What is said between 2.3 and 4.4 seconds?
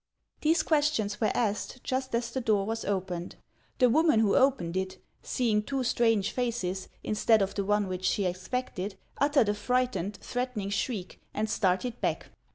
the door was opened. The woman who